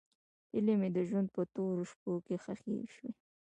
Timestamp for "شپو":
1.91-2.11